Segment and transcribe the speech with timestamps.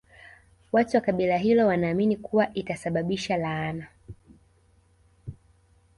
[0.71, 3.87] Watu wa kabila hilo wanaamini kuwa itasababisha laana